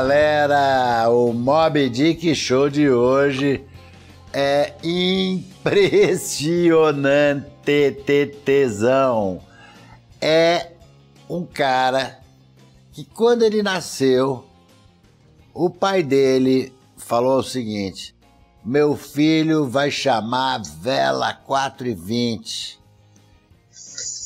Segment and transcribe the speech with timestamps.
[0.00, 1.10] Galera!
[1.10, 3.62] O Mob Dick Show de hoje
[4.32, 7.44] é impressionante
[8.42, 9.42] tesão.
[10.18, 10.68] É
[11.28, 12.18] um cara
[12.92, 14.46] que quando ele nasceu,
[15.52, 18.14] o pai dele falou o seguinte:
[18.64, 22.80] meu filho vai chamar Vela 420.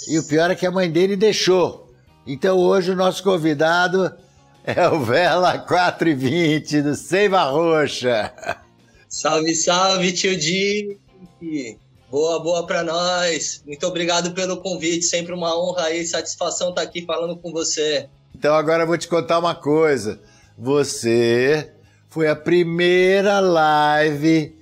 [0.06, 1.92] E o pior é que a mãe dele deixou.
[2.24, 4.22] Então hoje o nosso convidado
[4.66, 8.32] é o Vela 420 do Seiva Roxa.
[9.06, 10.98] Salve, salve, tio Di.
[12.10, 13.62] Boa, boa para nós.
[13.66, 15.04] Muito obrigado pelo convite.
[15.04, 18.08] Sempre uma honra e satisfação estar aqui falando com você.
[18.34, 20.18] Então agora eu vou te contar uma coisa.
[20.56, 21.70] Você
[22.08, 24.56] foi a primeira live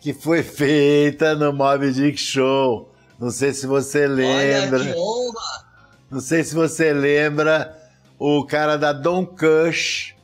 [0.00, 2.90] que foi feita no Mob Dick Show.
[3.18, 4.80] Não sei se você lembra.
[4.80, 5.66] Olha, que honra!
[6.10, 7.79] Não sei se você lembra,
[8.20, 10.14] o cara da Don Cush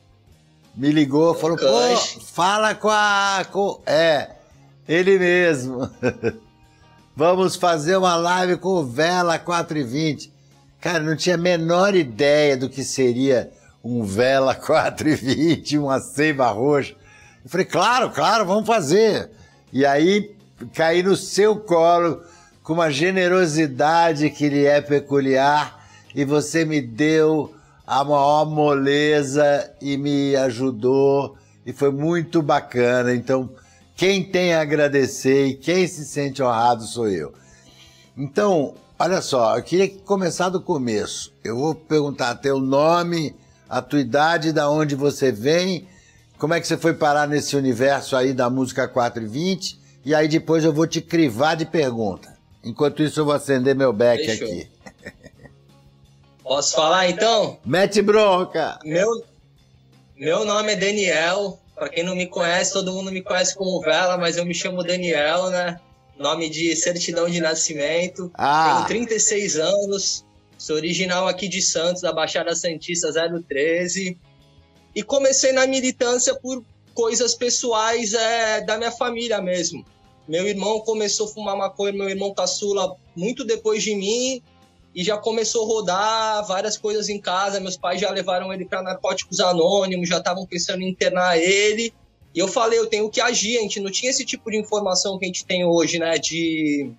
[0.75, 2.13] me ligou, falou, Cush.
[2.13, 3.43] pô, fala com a...
[3.51, 3.81] Com...
[3.87, 4.33] É,
[4.87, 5.91] ele mesmo.
[7.17, 10.31] Vamos fazer uma live com o Vela 420.
[10.79, 13.51] Cara, não tinha a menor ideia do que seria
[13.83, 16.95] um Vela 420, uma seiva roxa.
[17.43, 19.31] Eu falei, claro, claro, vamos fazer.
[19.73, 20.37] E aí
[20.75, 22.23] caí no seu colo
[22.63, 25.83] com uma generosidade que lhe é peculiar
[26.15, 27.56] e você me deu
[27.87, 33.15] a maior moleza e me ajudou e foi muito bacana.
[33.15, 33.49] Então,
[33.95, 37.33] quem tem a agradecer e quem se sente honrado sou eu.
[38.17, 41.33] Então, olha só, eu queria começar do começo.
[41.45, 43.35] Eu vou perguntar teu nome,
[43.69, 45.87] a tua idade, da onde você vem,
[46.39, 50.65] como é que você foi parar nesse universo aí da música 420 e aí depois
[50.65, 52.37] eu vou te crivar de pergunta.
[52.63, 54.69] Enquanto isso eu vou acender meu beck aqui.
[56.47, 57.59] Posso falar então?
[57.65, 58.79] Mete bronca!
[58.85, 59.25] Meu,
[60.17, 61.59] meu nome é Daniel.
[61.75, 64.85] Pra quem não me conhece, todo mundo me conhece como Vela, mas eu me chamo
[64.85, 65.81] Daniel, né?
[66.17, 68.31] Nome de certidão de nascimento.
[68.35, 68.85] Ah.
[68.87, 70.25] Tenho 36 anos.
[70.57, 74.17] Sou original aqui de Santos, da Baixada Santista 013.
[74.95, 76.65] E comecei na militância por
[76.95, 79.85] coisas pessoais é, da minha família mesmo.
[80.29, 84.41] Meu irmão começou a fumar maconha, meu irmão caçula, muito depois de mim
[84.97, 87.61] e já começou a rodar várias coisas em casa.
[87.61, 91.93] Meus pais já levaram ele para narcóticos anônimos, já estavam pensando em internar ele.
[92.35, 93.59] E eu falei, eu tenho que agir.
[93.59, 96.17] A gente não tinha esse tipo de informação que a gente tem hoje, né?
[96.17, 96.91] De,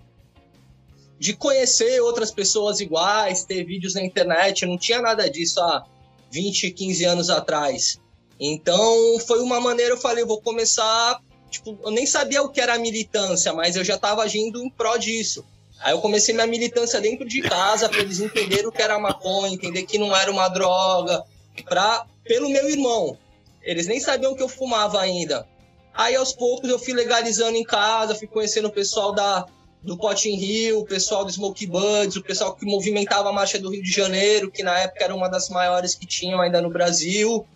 [1.18, 4.64] de conhecer outras pessoas iguais, ter vídeos na internet.
[4.64, 5.84] Não tinha nada disso há
[6.30, 7.98] 20, 15 anos atrás.
[8.38, 11.20] Então, foi uma maneira, eu falei, eu vou começar.
[11.50, 14.96] Tipo, eu nem sabia o que era militância, mas eu já estava agindo em pró
[14.96, 15.44] disso.
[15.80, 19.52] Aí eu comecei minha militância dentro de casa para eles entenderem o que era maconha,
[19.52, 21.22] entender que não era uma droga,
[21.64, 23.16] pra, pelo meu irmão.
[23.62, 25.46] Eles nem sabiam que eu fumava ainda.
[25.94, 29.46] Aí aos poucos eu fui legalizando em casa, fui conhecendo o pessoal da,
[29.82, 33.70] do Potin Rio, o pessoal do Smoke Buds, o pessoal que movimentava a marcha do
[33.70, 37.46] Rio de Janeiro, que na época era uma das maiores que tinham ainda no Brasil.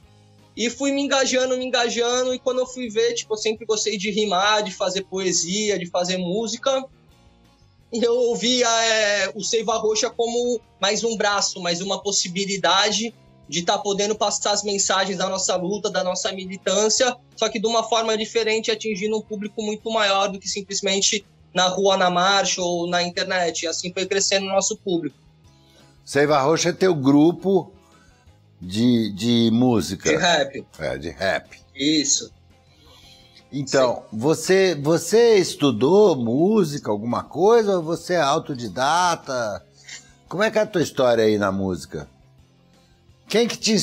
[0.57, 3.97] E fui me engajando, me engajando, e quando eu fui ver, tipo, eu sempre gostei
[3.97, 6.85] de rimar, de fazer poesia, de fazer música
[8.03, 13.15] eu ouvia é, o Seiva Roxa como mais um braço, mais uma possibilidade
[13.49, 17.61] de estar tá podendo passar as mensagens da nossa luta, da nossa militância, só que
[17.61, 22.09] de uma forma diferente, atingindo um público muito maior do que simplesmente na rua, na
[22.09, 23.65] marcha ou na internet.
[23.65, 25.17] E assim foi crescendo o nosso público.
[26.05, 27.71] Seiva Roxa é teu grupo
[28.61, 30.09] de, de música.
[30.09, 30.65] De rap.
[30.79, 31.61] É, de rap.
[31.75, 32.33] Isso.
[33.53, 39.63] Então, você, você estudou música, alguma coisa, ou você é autodidata?
[40.27, 42.09] Como é que é a tua história aí na música?
[43.29, 43.83] Quem que te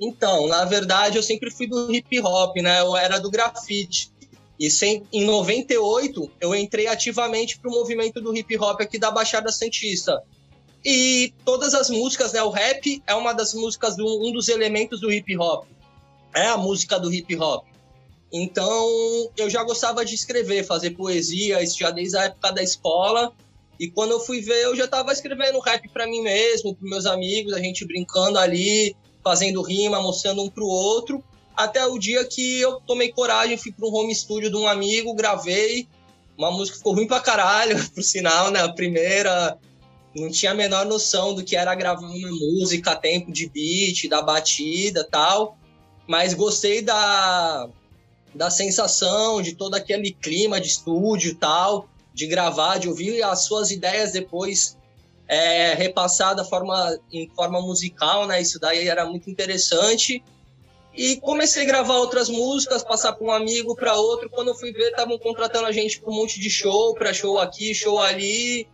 [0.00, 2.80] Então, na verdade, eu sempre fui do hip hop, né?
[2.80, 4.10] Eu era do grafite.
[4.58, 9.52] E sem, em 98, eu entrei ativamente pro movimento do hip hop aqui da Baixada
[9.52, 10.22] Santista.
[10.82, 12.42] E todas as músicas, né?
[12.42, 15.66] O rap é uma das músicas, um dos elementos do hip hop
[16.34, 17.64] é a música do hip hop.
[18.36, 23.32] Então, eu já gostava de escrever, fazer poesia, isso já desde a época da escola.
[23.78, 27.06] E quando eu fui ver, eu já estava escrevendo rap para mim mesmo, para meus
[27.06, 31.22] amigos, a gente brincando ali, fazendo rima, mostrando um pro outro.
[31.56, 35.14] Até o dia que eu tomei coragem, fui para um home studio de um amigo,
[35.14, 35.86] gravei.
[36.36, 38.60] Uma música ficou ruim pra caralho, por sinal, né?
[38.60, 39.56] A primeira,
[40.16, 44.20] não tinha a menor noção do que era gravar uma música, tempo de beat, da
[44.20, 45.56] batida tal
[46.06, 47.68] mas gostei da,
[48.34, 53.44] da sensação, de todo aquele clima de estúdio e tal, de gravar, de ouvir as
[53.44, 54.76] suas ideias depois
[55.26, 58.40] é, repassada forma, em forma musical, né?
[58.40, 60.22] Isso daí era muito interessante.
[60.96, 64.30] E comecei a gravar outras músicas, passar para um amigo, para outro.
[64.30, 67.38] Quando eu fui ver, estavam contratando a gente para um monte de show, para show
[67.38, 68.68] aqui, show ali.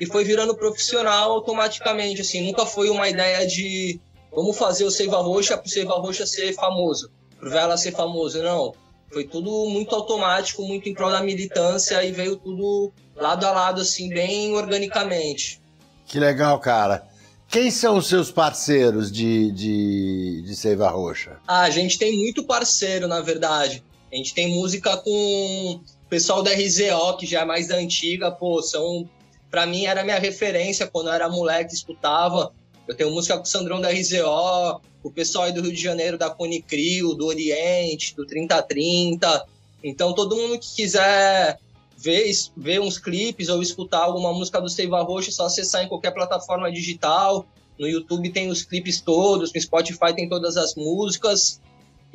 [0.00, 2.22] E foi virando profissional automaticamente.
[2.22, 4.00] Assim, nunca foi uma ideia de
[4.36, 7.10] vamos fazer o Seiva Roxa para o Seiva Roxa ser famoso,
[7.40, 8.42] para Vela ser famoso.
[8.42, 8.74] Não.
[9.10, 13.80] Foi tudo muito automático, muito em prol da militância e veio tudo lado a lado,
[13.80, 15.60] assim, bem organicamente.
[16.06, 17.08] Que legal, cara.
[17.48, 21.38] Quem são os seus parceiros de, de, de Seiva Roxa?
[21.46, 23.82] Ah, a gente tem muito parceiro, na verdade.
[24.12, 28.30] A gente tem música com o pessoal da RZO, que já é mais da antiga,
[28.30, 29.08] pô, são.
[29.50, 32.52] Pra mim era minha referência quando eu era moleque, escutava.
[32.86, 36.16] Eu tenho música com o Sandrão da RZO, o pessoal aí do Rio de Janeiro
[36.16, 39.46] da Conicrio, do Oriente, do 3030.
[39.82, 41.58] Então todo mundo que quiser
[41.96, 45.88] ver, ver uns clipes ou escutar alguma música do Seiva Roxa, é só acessar em
[45.88, 47.46] qualquer plataforma digital.
[47.78, 51.60] No YouTube tem os clipes todos, no Spotify tem todas as músicas.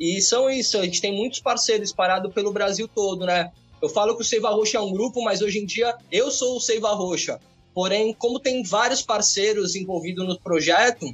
[0.00, 3.52] E são isso, a gente tem muitos parceiros espalhados pelo Brasil todo, né?
[3.80, 6.56] Eu falo que o Seiva Roxa é um grupo, mas hoje em dia eu sou
[6.56, 7.40] o Seiva Roxa.
[7.74, 11.06] Porém, como tem vários parceiros envolvidos no projeto,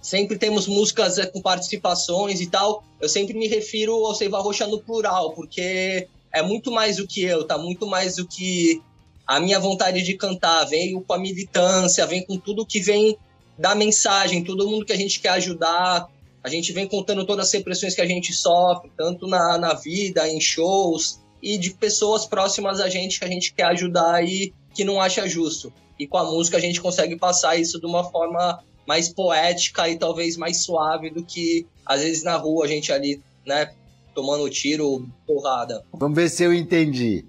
[0.00, 2.82] sempre temos músicas é, com participações e tal.
[3.00, 7.22] Eu sempre me refiro ao Seiva Roxa no plural, porque é muito mais do que
[7.22, 8.80] eu, tá muito mais do que
[9.26, 13.16] a minha vontade de cantar, vem com a militância, vem com tudo que vem
[13.56, 16.08] da mensagem, todo mundo que a gente quer ajudar,
[16.42, 20.28] a gente vem contando todas as repressões que a gente sofre, tanto na, na vida,
[20.28, 24.84] em shows, e de pessoas próximas a gente que a gente quer ajudar e que
[24.84, 25.72] não acha justo.
[25.98, 29.96] E com a música a gente consegue passar isso de uma forma mais poética e
[29.98, 33.70] talvez mais suave do que às vezes na rua a gente ali, né,
[34.14, 35.84] tomando tiro, porrada.
[35.92, 37.24] Vamos ver se eu entendi.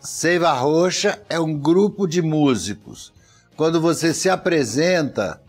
[0.00, 3.12] Seiva Roxa é um grupo de músicos.
[3.56, 5.40] Quando você se apresenta,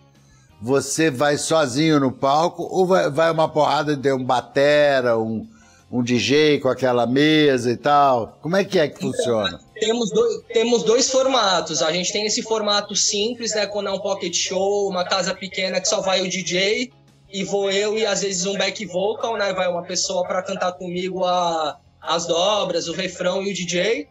[0.61, 5.47] você vai sozinho no palco ou vai, vai uma porrada de um batera, um,
[5.91, 8.37] um DJ com aquela mesa e tal?
[8.41, 9.59] Como é que é que funciona?
[9.79, 11.81] Temos, dois, temos dois formatos.
[11.81, 13.65] A gente tem esse formato simples, né?
[13.65, 16.91] Quando é um pocket show, uma casa pequena que só vai o DJ
[17.31, 19.53] e vou eu e às vezes um back vocal, né?
[19.53, 24.07] Vai uma pessoa para cantar comigo a, as dobras, o refrão e o DJ.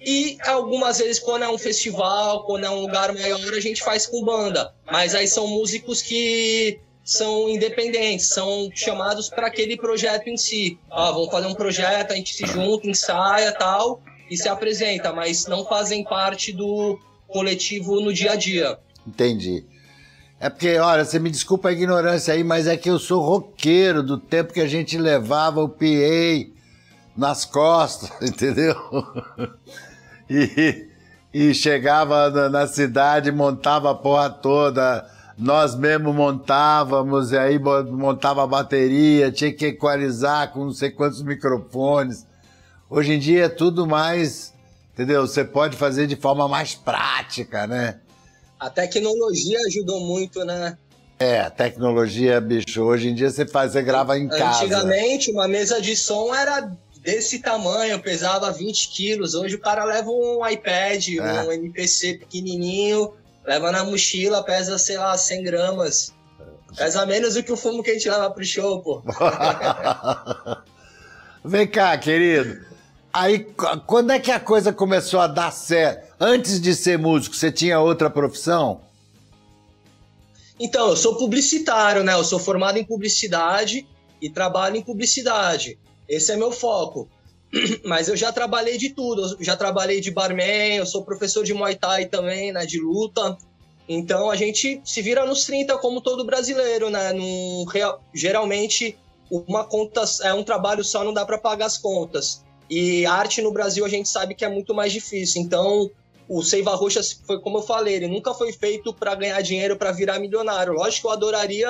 [0.00, 4.06] E algumas vezes, quando é um festival, quando é um lugar maior, a gente faz
[4.06, 4.72] com banda.
[4.90, 10.78] Mas aí são músicos que são independentes, são chamados para aquele projeto em si.
[10.90, 14.00] Ah, vamos fazer um projeto, a gente se junta, ensaia tal,
[14.30, 18.78] e se apresenta, mas não fazem parte do coletivo no dia a dia.
[19.06, 19.64] Entendi.
[20.40, 24.02] É porque, olha, você me desculpa a ignorância aí, mas é que eu sou roqueiro
[24.02, 26.52] do tempo que a gente levava o PA
[27.16, 28.76] nas costas, entendeu?
[30.30, 30.86] E,
[31.34, 38.44] e chegava na, na cidade, montava a porra toda, nós mesmo montávamos, e aí montava
[38.44, 42.27] a bateria, tinha que equalizar com não sei quantos microfones.
[42.90, 44.54] Hoje em dia é tudo mais,
[44.94, 45.26] entendeu?
[45.26, 48.00] Você pode fazer de forma mais prática, né?
[48.58, 50.76] A tecnologia ajudou muito, né?
[51.18, 54.64] É, a tecnologia, bicho, hoje em dia você faz, você grava em casa.
[54.64, 56.72] Antigamente, uma mesa de som era
[57.02, 59.34] desse tamanho, pesava 20 quilos.
[59.34, 61.42] Hoje o cara leva um iPad, é.
[61.42, 63.12] um MPC pequenininho,
[63.44, 66.14] leva na mochila, pesa, sei lá, 100 gramas.
[66.76, 69.02] Pesa menos do que o fumo que a gente leva pro show, pô.
[71.44, 72.67] Vem cá, querido.
[73.12, 73.46] Aí,
[73.86, 76.14] quando é que a coisa começou a dar certo?
[76.20, 78.80] Antes de ser músico, você tinha outra profissão?
[80.60, 82.14] Então, eu sou publicitário, né?
[82.14, 83.86] Eu sou formado em publicidade
[84.20, 85.78] e trabalho em publicidade.
[86.08, 87.08] Esse é meu foco.
[87.84, 89.36] Mas eu já trabalhei de tudo.
[89.38, 92.66] Eu já trabalhei de barman, eu sou professor de Muay Thai também, né?
[92.66, 93.38] De luta.
[93.88, 97.12] Então a gente se vira nos 30 como todo brasileiro, né?
[98.12, 98.98] Geralmente
[99.30, 102.44] uma conta é um trabalho só, não dá para pagar as contas.
[102.70, 105.42] E arte no Brasil a gente sabe que é muito mais difícil.
[105.42, 105.90] Então,
[106.28, 109.92] o Seiva Roxa foi como eu falei, ele nunca foi feito para ganhar dinheiro, para
[109.92, 110.74] virar milionário.
[110.74, 111.68] Lógico que eu adoraria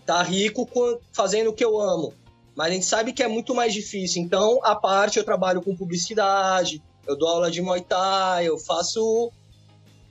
[0.00, 0.66] estar tá rico
[1.12, 2.14] fazendo o que eu amo,
[2.56, 4.22] mas a gente sabe que é muito mais difícil.
[4.22, 9.30] Então, a parte eu trabalho com publicidade, eu dou aula de Muay Thai, eu faço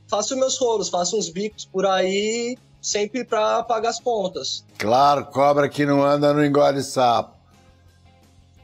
[0.08, 4.64] faço meus rolos, faço uns bicos por aí, sempre para pagar as contas.
[4.78, 7.35] Claro, cobra que não anda não engole sapo.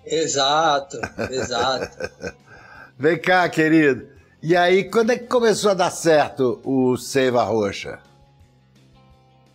[0.06, 2.36] Exato, exato.
[2.98, 4.10] Vem cá, querido.
[4.42, 8.00] E aí, quando é que começou a dar certo o Seiva Roxa?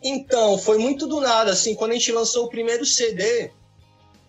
[0.03, 3.51] Então, foi muito do nada, assim, quando a gente lançou o primeiro CD,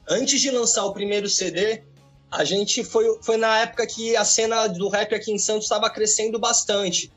[0.10, 1.84] antes de lançar o primeiro CD,
[2.32, 5.90] a gente foi, foi na época que a cena do rap aqui em Santos estava
[5.90, 7.12] crescendo bastante.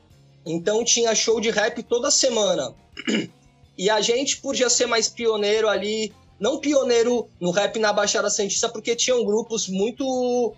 [0.45, 2.73] Então tinha show de rap toda semana.
[3.77, 8.27] E a gente, por já ser mais pioneiro ali, não pioneiro no rap na Baixada
[8.31, 10.53] Santista, porque tinham grupos muito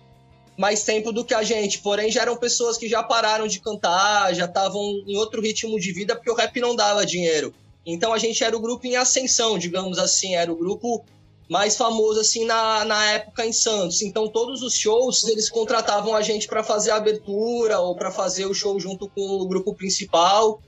[0.56, 4.34] mais tempo do que a gente, porém já eram pessoas que já pararam de cantar,
[4.34, 7.52] já estavam em outro ritmo de vida, porque o rap não dava dinheiro.
[7.84, 11.04] Então a gente era o grupo em ascensão, digamos assim, era o grupo
[11.50, 14.00] mais famoso assim na, na época em Santos.
[14.00, 18.46] Então todos os shows eles contratavam a gente para fazer a abertura ou para fazer
[18.46, 20.62] o show junto com o grupo principal.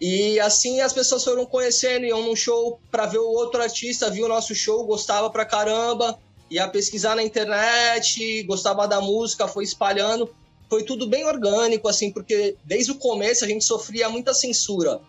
[0.00, 4.26] E assim as pessoas foram conhecendo, iam num show para ver o outro artista, viu
[4.26, 6.18] o nosso show, gostava pra caramba,
[6.50, 10.28] ia pesquisar na internet, gostava da música, foi espalhando.
[10.68, 15.00] Foi tudo bem orgânico, assim, porque desde o começo a gente sofria muita censura.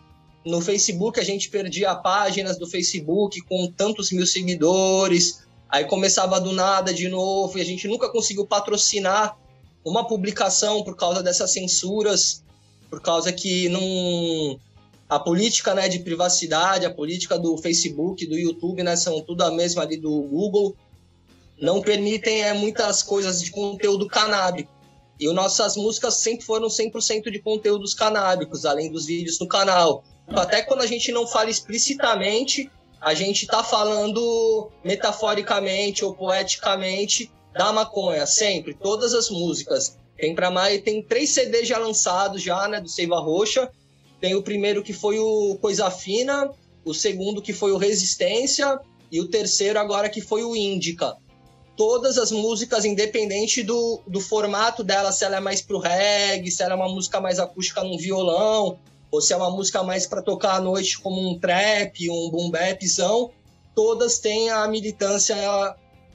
[0.46, 6.54] No Facebook a gente perdia páginas do Facebook com tantos mil seguidores, aí começava do
[6.54, 9.36] nada de novo e a gente nunca conseguiu patrocinar
[9.84, 12.44] uma publicação por causa dessas censuras,
[12.90, 14.60] por causa que não
[15.10, 19.52] a política né, de privacidade, a política do Facebook, do YouTube, né, são tudo a
[19.52, 20.76] mesma ali do Google,
[21.60, 24.72] não permitem é, muitas coisas de conteúdo canábico.
[25.20, 30.04] E nossas músicas sempre foram 100% de conteúdos canábicos, além dos vídeos no canal.
[30.28, 32.70] Até quando a gente não fala explicitamente,
[33.02, 39.98] a gente está falando metaforicamente ou poeticamente da maconha, sempre, todas as músicas.
[40.16, 43.72] Tem para mais, tem três CDs já lançados já, né, do Seiva Roxa.
[44.20, 46.50] Tem o primeiro que foi o Coisa Fina,
[46.84, 48.80] o segundo que foi o Resistência
[49.12, 51.16] e o terceiro agora que foi o Índica.
[51.76, 56.64] Todas as músicas, independente do, do formato dela, se ela é mais pro reggae, se
[56.64, 58.80] ela é uma música mais acústica num violão,
[59.12, 62.50] ou se é uma música mais para tocar à noite como um trap, um boom
[62.50, 63.32] bapzão,
[63.76, 65.36] todas têm a militância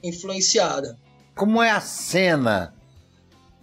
[0.03, 0.99] influenciada.
[1.33, 2.75] Como é a cena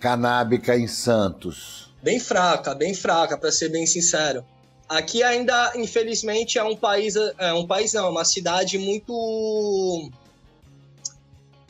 [0.01, 1.90] canábica em Santos?
[2.03, 4.45] Bem fraca, bem fraca, para ser bem sincero.
[4.89, 10.11] Aqui ainda, infelizmente, é um país, é um país não, é uma cidade muito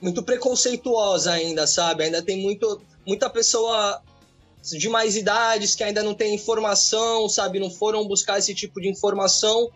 [0.01, 2.05] muito preconceituosa ainda, sabe?
[2.05, 4.01] Ainda tem muito, muita pessoa
[4.63, 7.59] de mais idades que ainda não tem informação, sabe?
[7.59, 9.71] Não foram buscar esse tipo de informação.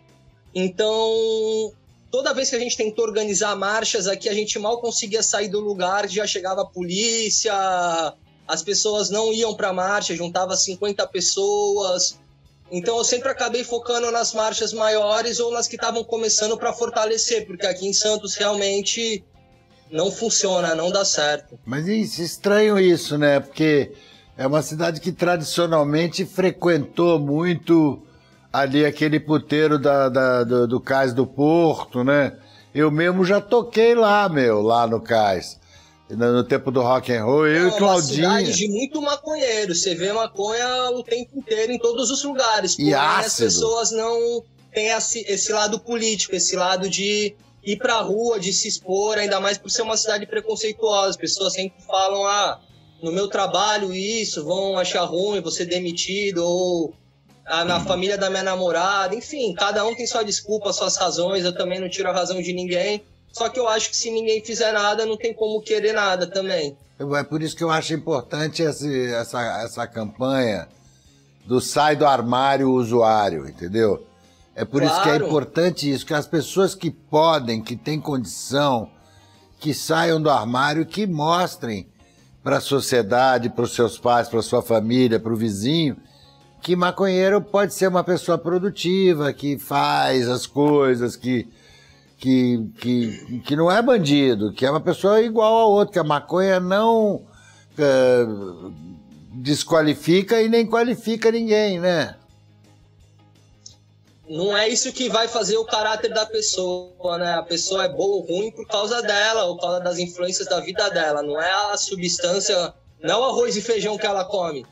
[0.54, 1.72] Então,
[2.10, 5.60] toda vez que a gente tentou organizar marchas aqui, a gente mal conseguia sair do
[5.60, 7.52] lugar, já chegava a polícia,
[8.46, 12.18] as pessoas não iam para a marcha, juntava 50 pessoas.
[12.70, 17.46] Então eu sempre acabei focando nas marchas maiores ou nas que estavam começando para fortalecer,
[17.46, 19.24] porque aqui em Santos realmente
[19.90, 21.58] não funciona, não dá certo.
[21.64, 23.40] Mas isso, estranho isso, né?
[23.40, 23.92] Porque
[24.36, 28.02] é uma cidade que tradicionalmente frequentou muito
[28.52, 32.36] ali aquele puteiro da, da do, do Cais do Porto, né?
[32.74, 35.60] Eu mesmo já toquei lá, meu, lá no Cais.
[36.10, 38.24] No tempo do rock and roll, eu é e Claudinho.
[38.24, 39.74] É uma cidade de muito maconheiro.
[39.74, 42.78] Você vê maconha o tempo inteiro em todos os lugares.
[42.78, 47.34] E as pessoas não têm esse, esse lado político, esse lado de
[47.64, 51.10] ir pra rua, de se expor, ainda mais por ser uma cidade preconceituosa.
[51.10, 52.60] As pessoas sempre falam, ah,
[53.02, 56.94] no meu trabalho isso, vão achar ruim, vou ser demitido, ou
[57.46, 61.54] ah, na família da minha namorada, enfim, cada um tem sua desculpa, suas razões, eu
[61.54, 63.02] também não tiro a razão de ninguém.
[63.34, 66.76] Só que eu acho que se ninguém fizer nada, não tem como querer nada também.
[67.00, 70.68] É por isso que eu acho importante esse, essa, essa campanha
[71.44, 74.06] do sai do armário usuário, entendeu?
[74.54, 74.94] É por claro.
[74.94, 78.88] isso que é importante isso, que as pessoas que podem, que têm condição,
[79.58, 81.88] que saiam do armário, que mostrem
[82.40, 85.96] para a sociedade, para os seus pais, para sua família, para o vizinho,
[86.62, 91.48] que maconheiro pode ser uma pessoa produtiva, que faz as coisas, que,
[92.24, 96.04] que, que, que não é bandido, que é uma pessoa igual a outra, que a
[96.04, 98.72] maconha não uh,
[99.34, 102.16] desqualifica e nem qualifica ninguém, né?
[104.26, 107.34] não é isso que vai fazer o caráter da pessoa, né?
[107.34, 110.60] A pessoa é boa ou ruim por causa dela, ou por causa das influências da
[110.60, 111.22] vida dela.
[111.22, 114.64] Não é a substância, não é o arroz e feijão que ela come,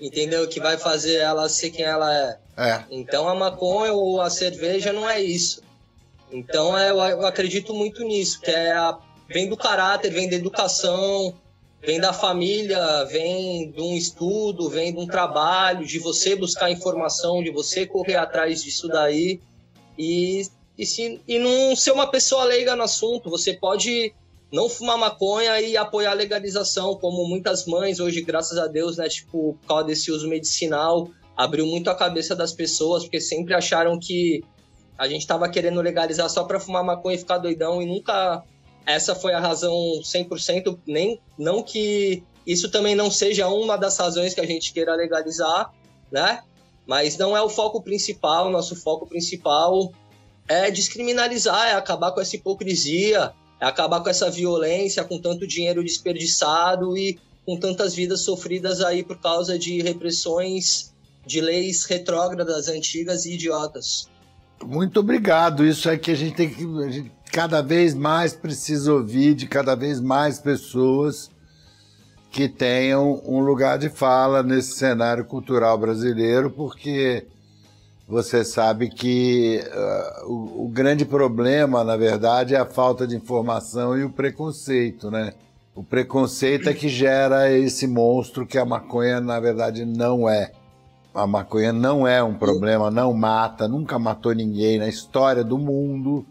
[0.00, 0.48] entendeu?
[0.48, 2.38] Que vai fazer ela ser quem ela é.
[2.56, 2.84] é.
[2.90, 5.67] Então a maconha ou a cerveja não é isso.
[6.30, 11.34] Então é, eu acredito muito nisso, que é a, vem do caráter, vem da educação,
[11.80, 17.42] vem da família, vem de um estudo, vem de um trabalho, de você buscar informação,
[17.42, 19.40] de você correr atrás disso daí
[19.98, 23.30] e, e, se, e não ser uma pessoa leiga no assunto.
[23.30, 24.12] Você pode
[24.50, 29.08] não fumar maconha e apoiar a legalização, como muitas mães hoje, graças a Deus, né,
[29.08, 33.98] tipo, por causa desse uso medicinal, abriu muito a cabeça das pessoas, porque sempre acharam
[33.98, 34.42] que
[34.98, 38.42] a gente estava querendo legalizar só para fumar maconha e ficar doidão e nunca
[38.84, 44.34] essa foi a razão 100%, nem não que isso também não seja uma das razões
[44.34, 45.72] que a gente queira legalizar,
[46.10, 46.42] né?
[46.86, 49.92] Mas não é o foco principal, nosso foco principal
[50.48, 55.84] é descriminalizar, é acabar com essa hipocrisia, é acabar com essa violência, com tanto dinheiro
[55.84, 60.94] desperdiçado e com tantas vidas sofridas aí por causa de repressões
[61.26, 64.08] de leis retrógradas, antigas e idiotas.
[64.64, 65.64] Muito obrigado.
[65.64, 66.64] Isso é que a gente tem que.
[66.82, 71.30] A gente cada vez mais precisa ouvir de cada vez mais pessoas
[72.30, 77.26] que tenham um lugar de fala nesse cenário cultural brasileiro, porque
[78.06, 83.96] você sabe que uh, o, o, grande problema, na verdade, é a falta de informação
[83.96, 85.32] e o preconceito, né?
[85.74, 90.52] O preconceito é que gera esse monstro que a maconha, na verdade, não é.
[91.14, 96.26] A maconha não é um problema, não mata, nunca matou ninguém na história do mundo.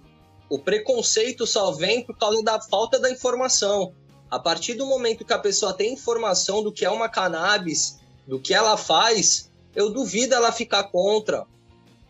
[0.49, 3.91] O preconceito só vem por causa da falta da informação.
[4.29, 8.39] A partir do momento que a pessoa tem informação do que é uma cannabis, do
[8.39, 11.45] que ela faz, eu duvido ela ficar contra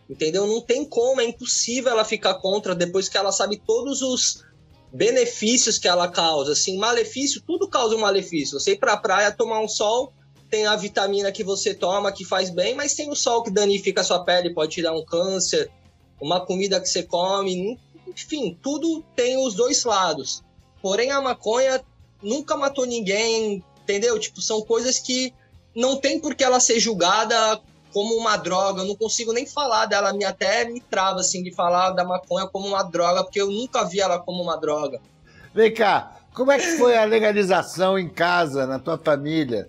[0.08, 0.46] entendeu?
[0.46, 4.44] Não tem como, é impossível ela ficar contra depois que ela sabe todos os
[4.92, 6.52] benefícios que ela causa.
[6.52, 8.58] Assim, malefício, tudo causa um malefício.
[8.58, 10.12] Você ir pra praia tomar um sol,
[10.50, 14.00] tem a vitamina que você toma que faz bem, mas tem o sol que danifica
[14.00, 15.70] a sua pele, pode te dar um câncer,
[16.20, 20.42] uma comida que você come, enfim, tudo tem os dois lados.
[20.80, 21.80] Porém, a maconha
[22.22, 24.18] nunca matou ninguém, entendeu?
[24.18, 25.32] Tipo, são coisas que
[25.74, 27.60] não tem por que ela ser julgada
[27.92, 28.82] como uma droga.
[28.82, 32.46] Eu não consigo nem falar dela, me até me trava assim de falar da maconha
[32.46, 35.00] como uma droga, porque eu nunca vi ela como uma droga.
[35.54, 39.68] Vem cá, como é que foi a legalização em casa, na tua família?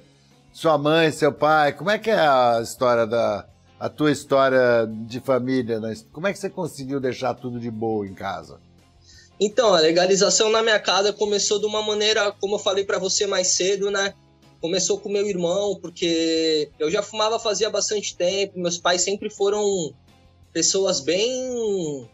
[0.51, 3.47] Sua mãe, seu pai, como é que é a história da
[3.79, 5.79] a tua história de família?
[5.79, 5.95] Né?
[6.11, 8.59] Como é que você conseguiu deixar tudo de boa em casa?
[9.39, 13.25] Então, a legalização na minha casa começou de uma maneira, como eu falei para você
[13.25, 14.13] mais cedo, né?
[14.61, 19.93] começou com meu irmão, porque eu já fumava fazia bastante tempo, meus pais sempre foram
[20.51, 22.07] pessoas bem,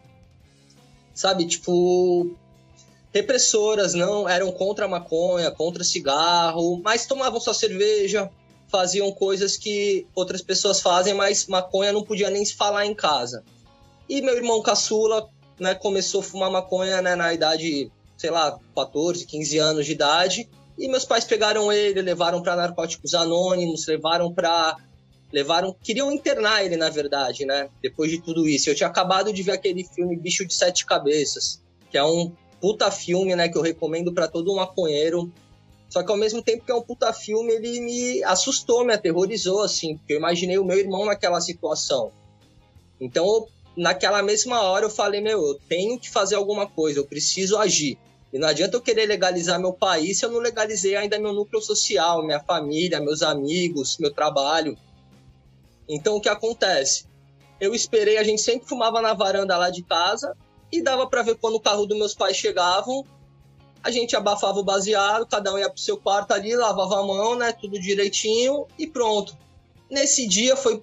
[1.13, 2.35] sabe, tipo,
[3.15, 8.29] repressoras, não eram contra a maconha, contra cigarro, mas tomavam só cerveja,
[8.67, 13.41] faziam coisas que outras pessoas fazem, mas maconha não podia nem se falar em casa.
[14.09, 19.25] E meu irmão caçula, né, começou a fumar maconha né, na idade, sei lá, 14,
[19.25, 24.75] 15 anos de idade, e meus pais pegaram ele, levaram para narcóticos anônimos, levaram para
[25.31, 27.69] levaram, queriam internar ele na verdade, né?
[27.81, 31.61] Depois de tudo isso, eu tinha acabado de ver aquele filme Bicho de Sete Cabeças,
[31.89, 32.31] que é um
[32.65, 35.31] puta filme, né, que eu recomendo para todo maconheiro.
[35.87, 39.61] Só que ao mesmo tempo que é um puta filme, ele me assustou, me aterrorizou
[39.61, 42.11] assim, porque eu imaginei o meu irmão naquela situação.
[42.99, 43.45] Então,
[43.77, 47.99] naquela mesma hora eu falei, meu, eu tenho que fazer alguma coisa, eu preciso agir.
[48.33, 51.61] E não adianta eu querer legalizar meu país se eu não legalizei ainda meu núcleo
[51.61, 54.75] social, minha família, meus amigos, meu trabalho.
[55.87, 57.05] Então o que acontece?
[57.61, 60.35] Eu esperei, a gente sempre fumava na varanda lá de casa
[60.77, 63.05] e dava para ver quando o carro dos meus pais chegavam,
[63.83, 67.35] a gente abafava o baseado, cada um ia pro seu quarto ali, lavava a mão,
[67.35, 69.37] né, tudo direitinho e pronto.
[69.89, 70.81] Nesse dia foi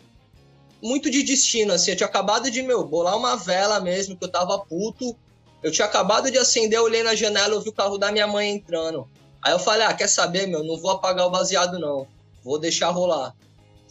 [0.80, 4.30] muito de destino, assim, eu tinha acabado de, meu, bolar uma vela mesmo, que eu
[4.30, 5.16] tava puto,
[5.62, 8.26] eu tinha acabado de acender, eu olhei na janela, eu vi o carro da minha
[8.26, 9.08] mãe entrando.
[9.42, 12.06] Aí eu falei, ah, quer saber, meu, não vou apagar o baseado não,
[12.42, 13.34] vou deixar rolar.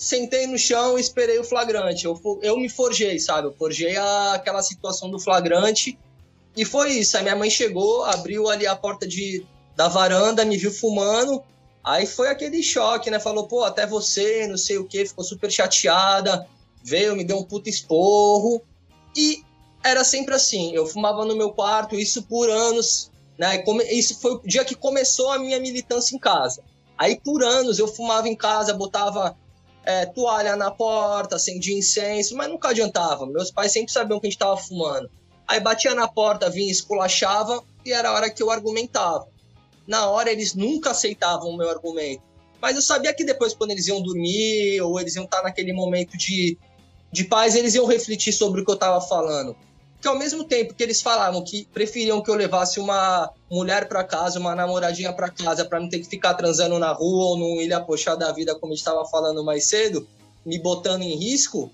[0.01, 2.05] Sentei no chão e esperei o flagrante.
[2.05, 3.47] Eu, eu me forjei, sabe?
[3.47, 5.95] Eu forjei a, aquela situação do flagrante.
[6.57, 7.15] E foi isso.
[7.15, 11.43] Aí minha mãe chegou, abriu ali a porta de, da varanda, me viu fumando.
[11.83, 13.19] Aí foi aquele choque, né?
[13.19, 16.47] Falou, pô, até você, não sei o que, ficou super chateada.
[16.83, 18.59] Veio, me deu um puto esporro.
[19.15, 19.43] E
[19.83, 20.73] era sempre assim.
[20.73, 23.63] Eu fumava no meu quarto, isso por anos, né?
[23.91, 26.63] Isso foi o dia que começou a minha militância em casa.
[26.97, 29.37] Aí por anos eu fumava em casa, botava
[29.85, 33.25] é, toalha na porta, acendia incenso, mas nunca adiantava.
[33.25, 35.09] Meus pais sempre sabiam que a gente estava fumando.
[35.47, 39.27] Aí batia na porta, vinha, esculachava e era a hora que eu argumentava.
[39.87, 42.21] Na hora eles nunca aceitavam o meu argumento.
[42.61, 46.15] Mas eu sabia que depois, quando eles iam dormir ou eles iam estar naquele momento
[46.15, 46.57] de,
[47.11, 49.55] de paz, eles iam refletir sobre o que eu estava falando
[50.01, 54.03] que ao mesmo tempo que eles falavam que preferiam que eu levasse uma mulher para
[54.03, 57.61] casa, uma namoradinha para casa, para não ter que ficar transando na rua ou num
[57.61, 60.07] ilha poxá da vida, como estava falando mais cedo,
[60.43, 61.71] me botando em risco,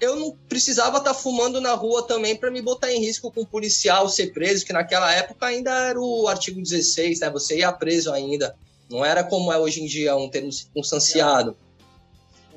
[0.00, 3.42] eu não precisava estar tá fumando na rua também para me botar em risco com
[3.42, 7.30] um policial, ser preso, que naquela época ainda era o artigo 16, né?
[7.30, 8.56] Você ia preso ainda.
[8.88, 11.54] Não era como é hoje em dia, um termo circunstanciado.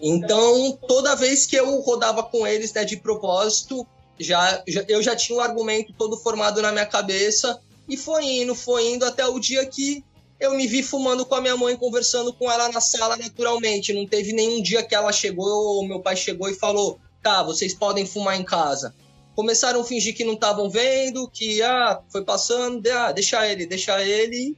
[0.02, 3.86] Então, toda vez que eu rodava com eles, né, de propósito,
[4.20, 8.56] já, já, eu já tinha o argumento todo formado na minha cabeça e foi indo,
[8.56, 10.04] foi indo até o dia que
[10.40, 13.94] eu me vi fumando com a minha mãe, conversando com ela na sala naturalmente.
[13.94, 17.74] Não teve nenhum dia que ela chegou, ou meu pai chegou e falou: tá, vocês
[17.74, 18.94] podem fumar em casa.
[19.36, 24.04] Começaram a fingir que não estavam vendo, que ah, foi passando, ah, deixa ele, deixa
[24.04, 24.56] ele.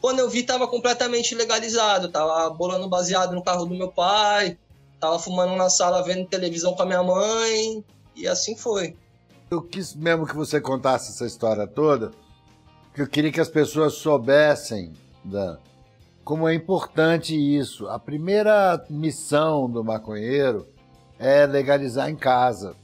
[0.00, 2.08] Quando eu vi, tava completamente legalizado.
[2.08, 4.58] Tava bolando baseado no carro do meu pai,
[4.98, 8.96] tava fumando na sala, vendo televisão com a minha mãe, e assim foi.
[9.50, 12.10] Eu quis mesmo que você contasse essa história toda,
[12.96, 14.92] eu queria que as pessoas soubessem
[15.24, 15.58] da,
[16.24, 17.86] como é importante isso.
[17.88, 20.66] A primeira missão do maconheiro
[21.18, 22.74] é legalizar em casa.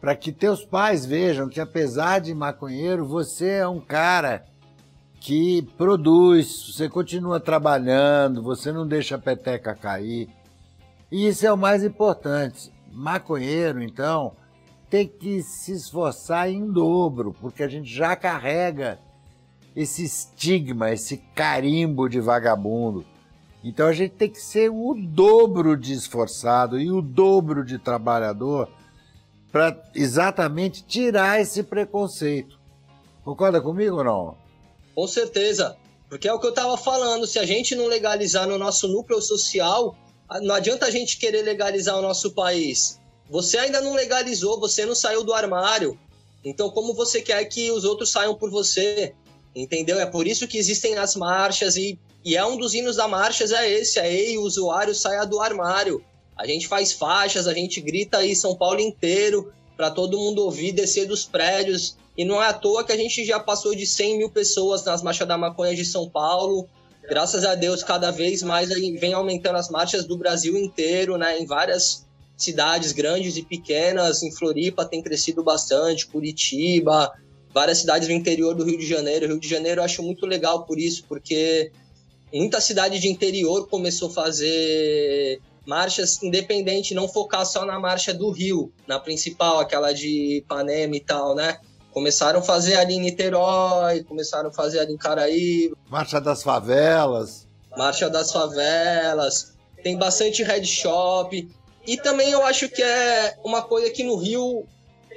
[0.00, 4.44] Para que teus pais vejam que, apesar de maconheiro, você é um cara
[5.20, 10.28] que produz, você continua trabalhando, você não deixa a peteca cair.
[11.10, 12.72] E isso é o mais importante.
[12.92, 14.36] Maconheiro, então,
[14.90, 18.98] tem que se esforçar em dobro, porque a gente já carrega
[19.76, 23.04] esse estigma, esse carimbo de vagabundo.
[23.62, 28.68] Então a gente tem que ser o dobro de esforçado e o dobro de trabalhador
[29.50, 32.58] para exatamente tirar esse preconceito.
[33.24, 34.36] Concorda comigo ou não?
[34.94, 35.76] Com certeza.
[36.08, 39.20] Porque é o que eu estava falando, se a gente não legalizar no nosso núcleo
[39.20, 39.94] social,
[40.42, 42.98] não adianta a gente querer legalizar o nosso país.
[43.30, 45.98] Você ainda não legalizou, você não saiu do armário.
[46.44, 49.14] Então, como você quer que os outros saiam por você?
[49.54, 49.98] Entendeu?
[49.98, 53.50] É por isso que existem as marchas e, e é um dos hinos da marchas
[53.50, 56.02] é esse, é ei, o usuário saia do armário.
[56.36, 60.72] A gente faz faixas, a gente grita aí São Paulo inteiro para todo mundo ouvir,
[60.72, 61.96] descer dos prédios.
[62.16, 65.02] E não é à toa que a gente já passou de 100 mil pessoas nas
[65.02, 66.68] marchas da maconha de São Paulo.
[67.08, 71.38] Graças a Deus, cada vez mais vem aumentando as marchas do Brasil inteiro, né?
[71.38, 72.06] Em várias
[72.38, 74.22] cidades grandes e pequenas.
[74.22, 77.12] Em Floripa tem crescido bastante, Curitiba,
[77.52, 79.26] várias cidades do interior do Rio de Janeiro.
[79.26, 81.72] Rio de Janeiro eu acho muito legal por isso, porque
[82.32, 88.30] muita cidade de interior começou a fazer marchas independente, não focar só na marcha do
[88.30, 91.58] Rio, na principal, aquela de Ipanema e tal, né?
[91.92, 95.72] Começaram a fazer ali em Niterói, começaram a fazer ali em Caraí.
[95.90, 97.46] Marcha das favelas.
[97.76, 99.52] Marcha das favelas.
[99.82, 101.48] Tem bastante head shop.
[101.88, 104.66] E também eu acho que é uma coisa que no Rio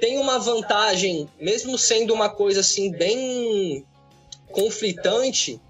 [0.00, 3.84] tem uma vantagem, mesmo sendo uma coisa assim bem
[4.50, 5.60] conflitante,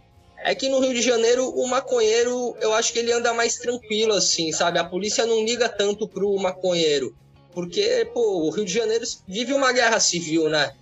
[0.44, 4.12] é que no Rio de Janeiro o maconheiro, eu acho que ele anda mais tranquilo
[4.12, 4.78] assim, sabe?
[4.78, 7.12] A polícia não liga tanto pro maconheiro,
[7.52, 10.72] porque pô, o Rio de Janeiro vive uma guerra civil, né?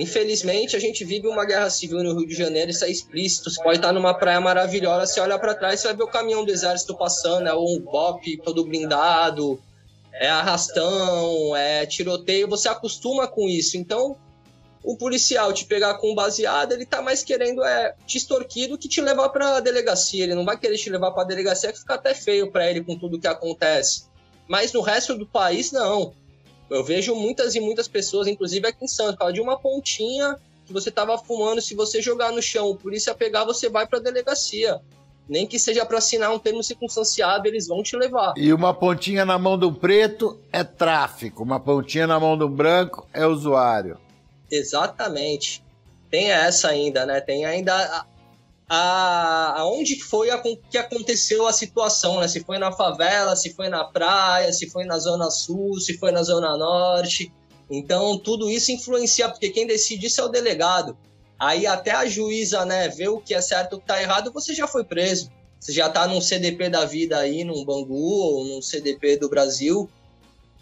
[0.00, 3.50] Infelizmente, a gente vive uma guerra civil no Rio de Janeiro, isso é explícito.
[3.50, 6.42] Você pode estar numa praia maravilhosa, você olha para trás, você vai ver o caminhão
[6.42, 9.60] do exército passando, é um BOP todo blindado,
[10.14, 13.76] é arrastão, é tiroteio, você acostuma com isso.
[13.76, 14.16] Então,
[14.82, 18.88] o policial te pegar com baseado, ele tá mais querendo é te extorquir do que
[18.88, 20.24] te levar para a delegacia.
[20.24, 22.82] Ele não vai querer te levar para a delegacia, que fica até feio para ele
[22.82, 24.04] com tudo que acontece.
[24.48, 26.14] Mas no resto do país, não.
[26.70, 30.72] Eu vejo muitas e muitas pessoas, inclusive aqui em Santos, fala de uma pontinha que
[30.72, 34.02] você tava fumando, se você jogar no chão, o polícia pegar, você vai para a
[34.02, 34.80] delegacia
[35.30, 38.34] nem que seja para assinar um termo circunstanciado, eles vão te levar.
[38.36, 43.06] E uma pontinha na mão do preto é tráfico, uma pontinha na mão do branco
[43.14, 43.96] é usuário.
[44.50, 45.62] Exatamente.
[46.10, 47.20] Tem essa ainda, né?
[47.20, 48.04] Tem ainda
[48.72, 52.28] a, aonde foi a, que aconteceu a situação, né?
[52.28, 56.12] Se foi na favela, se foi na praia, se foi na zona sul, se foi
[56.12, 57.32] na zona norte.
[57.68, 60.96] Então tudo isso influencia, porque quem decide isso é o delegado.
[61.36, 64.32] Aí até a juíza, né, ver o que é certo e o que tá errado,
[64.32, 65.32] você já foi preso.
[65.58, 69.90] Você já tá num CDP da vida aí, num Bangu ou num CDP do Brasil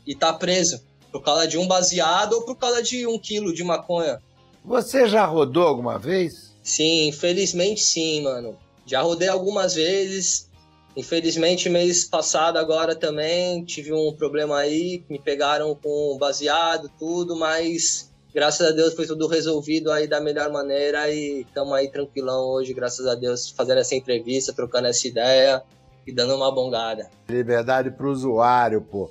[0.06, 0.80] e tá preso.
[1.12, 4.18] Por causa de um baseado ou por causa de um quilo de maconha.
[4.64, 6.47] Você já rodou alguma vez?
[6.68, 8.54] Sim, infelizmente sim, mano.
[8.84, 10.50] Já rodei algumas vezes.
[10.94, 18.12] Infelizmente, mês passado agora também tive um problema aí, me pegaram com baseado, tudo, mas
[18.34, 22.74] graças a Deus foi tudo resolvido aí da melhor maneira e estamos aí tranquilão hoje,
[22.74, 25.62] graças a Deus, fazendo essa entrevista, trocando essa ideia
[26.06, 27.08] e dando uma bongada.
[27.30, 29.10] Liberdade para o usuário, pô.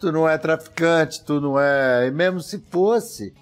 [0.00, 2.08] Tu não é traficante, tu não é.
[2.08, 3.32] E mesmo se fosse,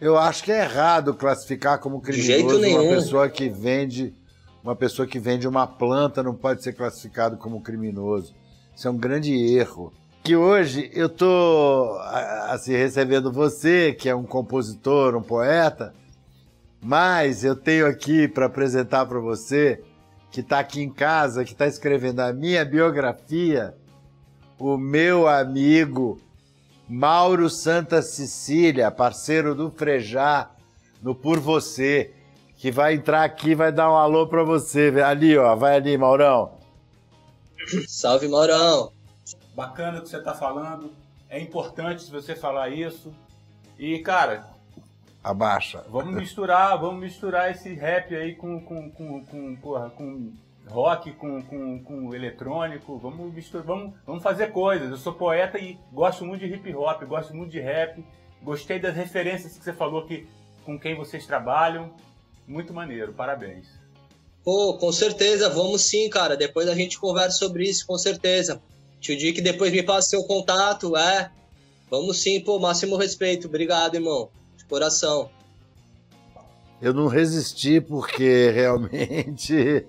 [0.00, 4.14] eu acho que é errado classificar como criminoso uma pessoa que vende.
[4.62, 8.34] Uma pessoa que vende uma planta não pode ser classificado como criminoso.
[8.76, 9.90] Isso é um grande erro
[10.22, 11.98] que hoje eu tô
[12.48, 15.94] assim recebendo você, que é um compositor, um poeta,
[16.80, 19.82] mas eu tenho aqui para apresentar para você
[20.30, 23.74] que está aqui em casa, que está escrevendo a minha biografia,
[24.58, 26.20] o meu amigo
[26.90, 30.50] Mauro Santa Cecília, parceiro do Frejá
[31.00, 32.12] no Por Você,
[32.56, 34.92] que vai entrar aqui vai dar um alô para você.
[35.00, 36.58] Ali, ó, vai ali, Maurão.
[37.86, 38.90] Salve, Maurão.
[39.54, 40.92] Bacana o que você está falando.
[41.28, 43.14] É importante você falar isso.
[43.78, 44.48] E, cara.
[45.22, 45.84] Abaixa.
[45.88, 50.32] Vamos misturar, vamos misturar esse rap aí com, com, com, com, porra, com
[50.70, 52.96] rock, com, com, com eletrônico.
[52.98, 54.90] Vamos misturar, vamos, vamos fazer coisas.
[54.90, 58.02] Eu sou poeta e gosto muito de hip hop, gosto muito de rap.
[58.42, 60.26] Gostei das referências que você falou que
[60.64, 61.92] com quem vocês trabalham.
[62.46, 63.68] Muito maneiro, parabéns.
[64.42, 66.36] Pô, com certeza, vamos sim, cara.
[66.36, 68.62] Depois a gente conversa sobre isso, com certeza.
[69.00, 71.30] Tio Dick depois me passa seu contato, é.
[71.90, 73.48] Vamos sim, pô, máximo respeito.
[73.48, 74.30] Obrigado, irmão.
[74.56, 75.30] De coração.
[76.80, 79.86] Eu não resisti porque realmente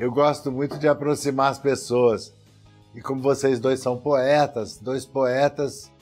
[0.00, 2.32] eu gosto muito de aproximar as pessoas.
[2.94, 5.92] E como vocês dois são poetas, dois poetas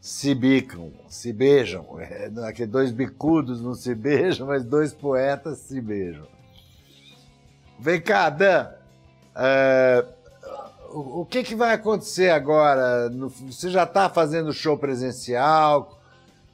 [0.00, 1.84] se bicam, se beijam.
[1.98, 6.28] É, aqui dois bicudos não se beijam, mas dois poetas se beijam.
[7.76, 8.68] Vem cá, Dan.
[9.34, 10.04] É,
[10.92, 13.10] o, que, que vai acontecer agora?
[13.48, 15.98] você já está fazendo show presencial?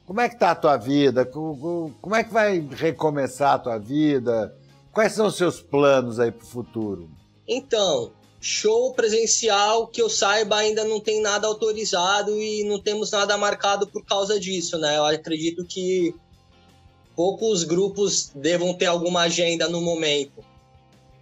[0.07, 1.25] Como é que está a tua vida?
[1.25, 4.51] Como é que vai recomeçar a tua vida?
[4.91, 7.09] Quais são os seus planos aí para o futuro?
[7.47, 8.11] Então,
[8.43, 13.85] Show presencial que eu saiba ainda não tem nada autorizado e não temos nada marcado
[13.85, 14.97] por causa disso, né?
[14.97, 16.11] Eu acredito que
[17.15, 20.43] poucos grupos devam ter alguma agenda no momento.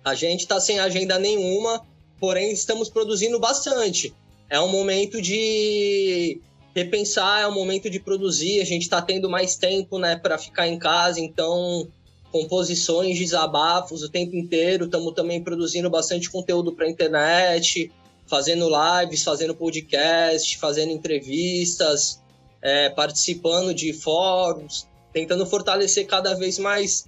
[0.02, 1.86] A gente está sem agenda nenhuma,
[2.22, 4.16] porém estamos produzindo bastante.
[4.50, 6.40] É um momento de
[6.74, 8.62] repensar, é um momento de produzir.
[8.62, 11.86] A gente está tendo mais tempo, né, para ficar em casa, então
[12.32, 14.86] composições, desabafos o tempo inteiro.
[14.86, 17.92] Estamos também produzindo bastante conteúdo para internet,
[18.28, 22.22] fazendo lives, fazendo podcast, fazendo entrevistas,
[22.62, 27.08] é, participando de fóruns, tentando fortalecer cada vez mais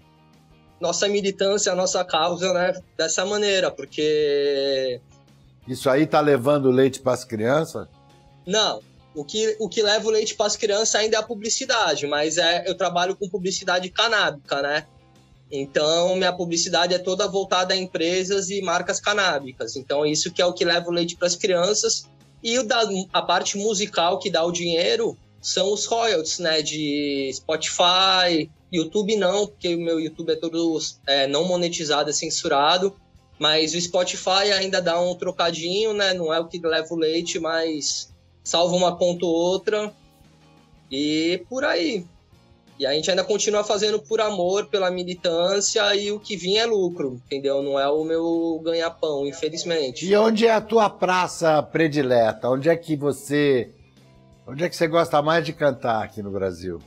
[0.80, 2.82] nossa militância, nossa causa, né?
[2.98, 5.00] Dessa maneira, porque.
[5.68, 7.88] Isso aí tá levando leite para as crianças?
[8.46, 8.82] Não.
[9.14, 12.38] O que, o que leva o leite para as crianças ainda é a publicidade, mas
[12.38, 14.88] é, eu trabalho com publicidade canábica, né?
[15.52, 19.76] Então, minha publicidade é toda voltada a empresas e marcas canábicas.
[19.76, 22.10] Então, isso que é o que leva o leite para as crianças.
[22.42, 26.62] E o da, a parte musical que dá o dinheiro são os royalties, né?
[26.62, 32.96] De Spotify, YouTube não, porque o meu YouTube é todo é, não monetizado, é censurado.
[33.38, 36.14] Mas o Spotify ainda dá um trocadinho, né?
[36.14, 39.92] Não é o que leva o leite, mas salva uma ponta ou outra.
[40.90, 42.06] E por aí.
[42.82, 46.66] E a gente ainda continua fazendo por amor, pela militância, e o que vinha é
[46.66, 47.62] lucro, entendeu?
[47.62, 50.04] Não é o meu ganha-pão, infelizmente.
[50.04, 52.50] E onde é a tua praça predileta?
[52.50, 53.70] Onde é que você.
[54.48, 56.80] Onde é que você gosta mais de cantar aqui no Brasil?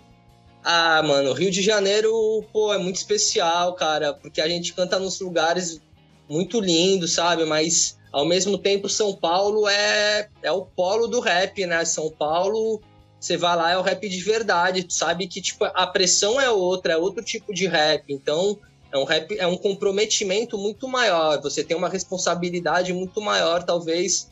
[0.65, 2.11] Ah, mano, Rio de Janeiro,
[2.53, 5.81] pô, é muito especial, cara, porque a gente canta nos lugares
[6.29, 7.45] muito lindos, sabe?
[7.45, 11.85] Mas ao mesmo tempo, São Paulo é, é o polo do rap, né?
[11.85, 12.81] São Paulo
[13.25, 16.51] você vai lá, é o rap de verdade, tu sabe que tipo, a pressão é
[16.51, 18.05] outra, é outro tipo de rap.
[18.09, 18.59] Então,
[18.93, 24.31] é um rap, é um comprometimento muito maior, você tem uma responsabilidade muito maior, talvez,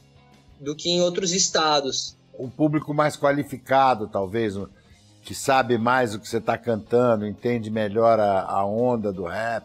[0.61, 2.17] do que em outros estados.
[2.39, 4.55] Um público mais qualificado, talvez,
[5.23, 9.65] que sabe mais o que você está cantando, entende melhor a, a onda do rap.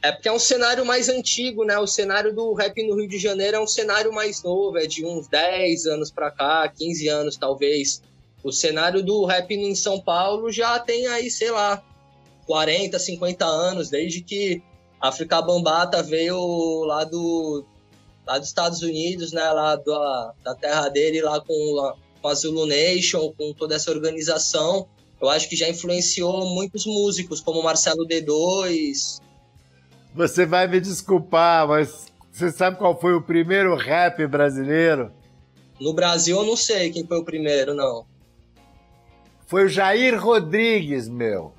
[0.00, 1.76] É porque é um cenário mais antigo, né?
[1.78, 5.04] O cenário do rap no Rio de Janeiro é um cenário mais novo, é de
[5.04, 8.00] uns 10 anos para cá, 15 anos talvez.
[8.42, 11.82] O cenário do rap em São Paulo já tem aí, sei lá,
[12.46, 14.62] 40, 50 anos, desde que
[15.00, 17.64] África Bambata veio lá do
[18.26, 22.66] lá dos Estados Unidos, né, lá da, da terra dele, lá com, com a Zulu
[22.66, 24.86] Nation, com toda essa organização.
[25.20, 29.20] Eu acho que já influenciou muitos músicos, como Marcelo D2.
[30.14, 35.10] Você vai me desculpar, mas você sabe qual foi o primeiro rap brasileiro?
[35.80, 38.04] No Brasil eu não sei quem foi o primeiro, não.
[39.48, 41.54] Foi o Jair Rodrigues, meu.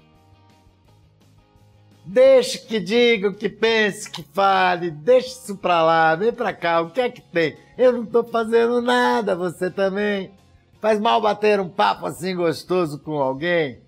[2.06, 6.82] Deixe que diga, o que pense, que fale, deixe isso pra lá, vem pra cá,
[6.82, 7.58] o que é que tem?
[7.76, 10.32] Eu não tô fazendo nada, você também.
[10.80, 13.80] Faz mal bater um papo assim gostoso com alguém?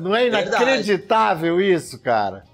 [0.00, 1.84] Não é inacreditável Verdade.
[1.84, 2.44] isso, cara?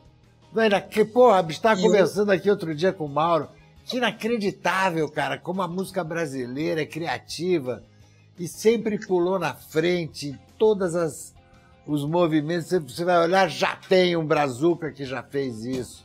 [0.54, 1.12] Não é inacreditável.
[1.12, 3.48] Porra, a gente tava conversando aqui outro dia com o Mauro.
[3.84, 7.82] Que inacreditável, cara, como a música brasileira é criativa
[8.38, 11.34] e sempre pulou na frente todas as
[11.86, 16.04] os movimentos, você vai olhar, já tem um Brazuca que já fez isso.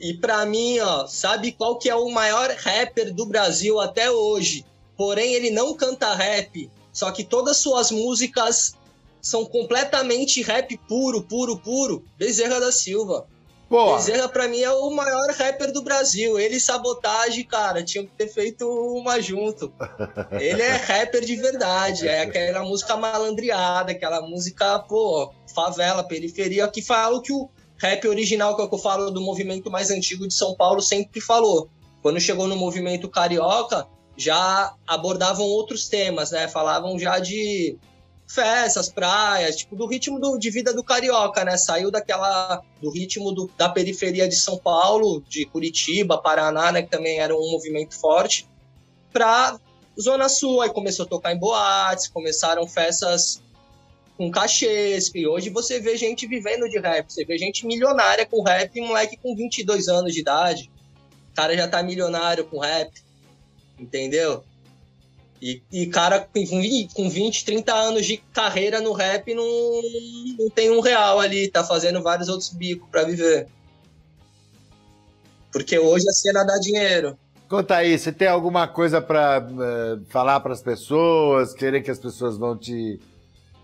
[0.00, 4.64] E para mim, ó, sabe qual que é o maior rapper do Brasil até hoje?
[4.96, 8.74] Porém, ele não canta rap, só que todas suas músicas
[9.20, 12.04] são completamente rap puro, puro, puro.
[12.18, 13.26] Bezerra da Silva.
[13.72, 13.96] Pô.
[13.96, 16.38] Bezerra, pra mim, é o maior rapper do Brasil.
[16.38, 19.72] Ele sabotagem, cara, tinha que ter feito uma junto.
[20.38, 22.06] Ele é rapper de verdade.
[22.06, 28.54] É aquela música malandreada, aquela música, pô, favela, periferia, que fala que o rap original,
[28.54, 31.70] que é o que eu falo do movimento mais antigo de São Paulo, sempre falou.
[32.02, 33.86] Quando chegou no movimento carioca,
[34.18, 36.46] já abordavam outros temas, né?
[36.46, 37.78] Falavam já de
[38.32, 41.56] festas, praias, tipo, do ritmo do, de vida do carioca, né?
[41.56, 46.82] Saiu daquela, do ritmo do, da periferia de São Paulo, de Curitiba, Paraná, né?
[46.82, 48.48] Que também era um movimento forte,
[49.12, 49.58] pra
[50.00, 50.62] Zona Sul.
[50.62, 53.42] Aí começou a tocar em boates, começaram festas
[54.16, 58.42] com cachês, e hoje você vê gente vivendo de rap, você vê gente milionária com
[58.42, 60.70] rap, moleque com 22 anos de idade,
[61.32, 62.92] o cara já tá milionário com rap,
[63.78, 64.44] entendeu?
[65.42, 66.20] E, e cara
[66.94, 69.44] com 20, 30 anos de carreira no rap não,
[70.38, 73.48] não tem um real ali, tá fazendo vários outros bicos para viver.
[75.50, 77.18] Porque hoje a cena dá dinheiro.
[77.48, 81.52] Conta aí, você tem alguma coisa para uh, eh, falar para as pessoas?
[81.52, 83.00] Querer que as pessoas vão te,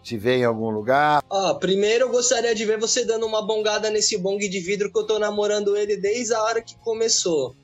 [0.02, 1.22] te ver em algum lugar?
[1.30, 4.98] Ó, primeiro eu gostaria de ver você dando uma bongada nesse bong de vidro que
[4.98, 7.54] eu tô namorando ele desde a hora que começou.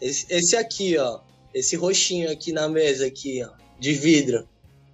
[0.00, 1.20] Esse, esse aqui, ó.
[1.54, 4.46] Esse roxinho aqui na mesa, aqui, ó, de vidro.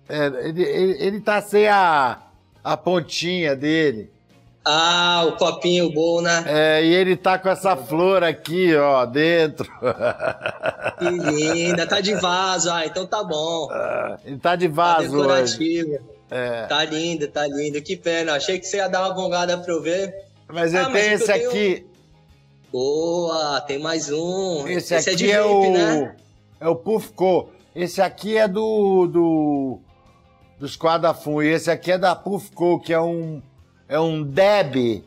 [0.08, 2.18] É, ele, ele, ele tá sem a,
[2.64, 4.10] a pontinha dele.
[4.64, 6.44] Ah, o copinho bom, né?
[6.46, 9.66] É, e ele tá com essa flor aqui, ó, dentro.
[10.98, 13.68] Que linda, tá de vaso, ah, então tá bom.
[13.70, 15.92] Ah, ele tá de vaso tá decorativo.
[15.94, 16.00] Hoje.
[16.30, 16.66] É.
[16.66, 17.80] Tá lindo, tá lindo.
[17.80, 20.14] Que pena, achei que você ia dar uma bongada pra eu ver.
[20.48, 21.48] Mas eu ah, tenho esse eu tenho...
[21.48, 21.86] aqui.
[22.70, 24.68] Boa, tem mais um.
[24.68, 25.72] Esse, esse aqui é, de é o...
[25.72, 26.16] né?
[26.60, 27.50] É o Pufco.
[27.74, 29.06] Esse aqui é do.
[29.06, 29.78] do
[30.58, 31.42] dos Quadafun.
[31.42, 33.42] E esse aqui é da Pufco, que é um.
[33.88, 35.04] É um Deb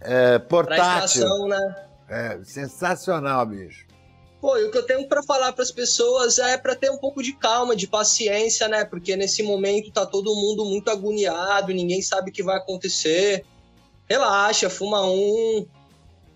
[0.00, 1.22] é, portátil.
[1.22, 1.76] Estação, né?
[2.08, 3.86] É, sensacional, bicho.
[4.40, 6.96] Pô, e o que eu tenho para falar para as pessoas é para ter um
[6.96, 8.84] pouco de calma, de paciência, né?
[8.84, 13.44] Porque nesse momento tá todo mundo muito agoniado, ninguém sabe o que vai acontecer.
[14.08, 15.66] Relaxa, fuma um,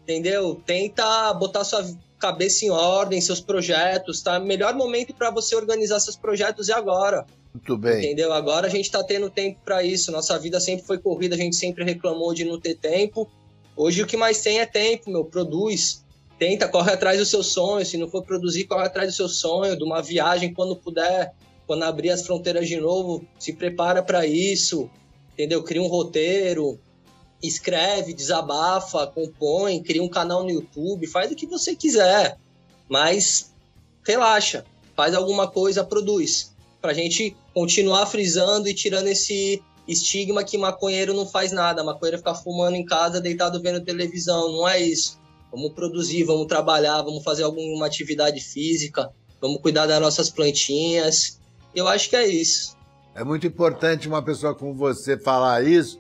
[0.03, 0.61] entendeu?
[0.67, 1.83] Tenta botar sua
[2.23, 4.39] cabeça em ordem, seus projetos, tá?
[4.39, 7.27] Melhor momento para você organizar seus projetos é agora.
[7.53, 7.99] Muito bem.
[7.99, 8.33] Entendeu?
[8.33, 10.13] Agora a gente está tendo tempo para isso.
[10.13, 13.29] Nossa vida sempre foi corrida, a gente sempre reclamou de não ter tempo.
[13.77, 15.25] Hoje o que mais tem é tempo, meu.
[15.25, 16.05] Produz.
[16.39, 17.85] Tenta, corre atrás do seu sonho.
[17.85, 21.35] Se não for produzir, corre atrás do seu sonho, de uma viagem quando puder,
[21.67, 24.89] quando abrir as fronteiras de novo, se prepara para isso.
[25.33, 25.61] Entendeu?
[25.65, 26.79] Cria um roteiro,
[27.43, 32.39] escreve, desabafa, compõe, cria um canal no YouTube, faz o que você quiser,
[32.89, 33.53] mas
[34.07, 41.15] relaxa, faz alguma coisa, produz, pra gente continuar frisando e tirando esse estigma que maconheiro
[41.15, 45.21] não faz nada, maconheiro fica fumando em casa, deitado vendo televisão, não é isso.
[45.51, 51.39] Vamos produzir, vamos trabalhar, vamos fazer alguma atividade física, vamos cuidar das nossas plantinhas.
[51.75, 52.77] Eu acho que é isso.
[53.15, 55.99] É muito importante uma pessoa como você falar isso,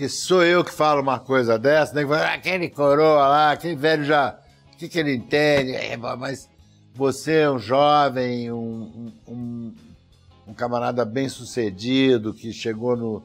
[0.00, 2.10] que sou eu que falo uma coisa dessa, né?
[2.10, 4.34] Ah, aquele coroa lá, aquele velho já.
[4.72, 5.72] O que, que ele entende?
[5.72, 6.48] É, mas
[6.94, 9.74] você é um jovem, um, um,
[10.46, 13.22] um camarada bem sucedido, que chegou no,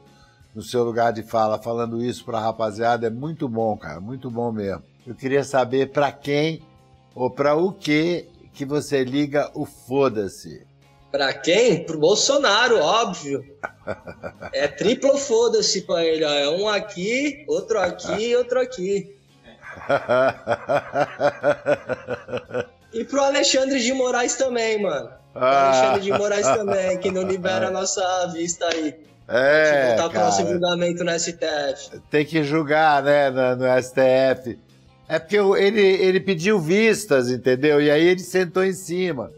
[0.54, 4.30] no seu lugar de fala falando isso para a rapaziada, é muito bom, cara, muito
[4.30, 4.82] bom mesmo.
[5.06, 6.60] Eu queria saber para quem
[7.14, 10.66] ou para o que que você liga o foda-se.
[11.16, 11.82] Pra quem?
[11.82, 13.42] Pro Bolsonaro, óbvio.
[14.52, 16.28] É triplo foda-se pra ele, ó.
[16.28, 19.16] É um aqui, outro aqui e outro aqui.
[22.92, 25.08] E pro Alexandre de Moraes também, mano.
[25.32, 25.68] Pro ah.
[25.68, 28.94] Alexandre de Moraes também, que não libera a nossa vista aí.
[29.26, 31.98] É, voltar pro nosso julgamento no STF.
[32.10, 34.58] Tem que julgar, né, no, no STF.
[35.08, 37.80] É porque ele, ele pediu vistas, entendeu?
[37.80, 39.32] E aí ele sentou em cima.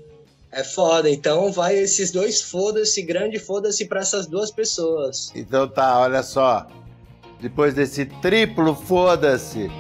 [0.51, 5.31] É foda, então vai esses dois foda-se, grande foda-se para essas duas pessoas.
[5.35, 6.67] Então tá, olha só.
[7.41, 9.71] Depois desse triplo foda-se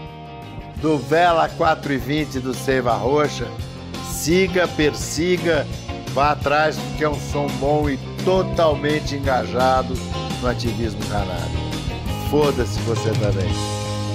[0.80, 3.48] do Vela 420 do Seiva Roxa,
[4.12, 5.66] siga, persiga,
[6.12, 9.94] vá atrás, porque é um som bom e totalmente engajado
[10.40, 11.68] no ativismo canário.
[12.30, 13.50] Foda-se você também.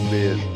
[0.03, 0.52] Um beijo.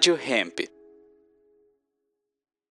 [0.00, 0.79] Rádio Hemp.